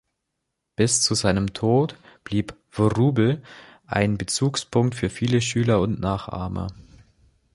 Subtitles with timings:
[0.75, 3.43] Bis zu seinem Tod blieb Wrubel
[3.85, 6.69] ein Bezugspunkt für viele Schüler und Nachahmer.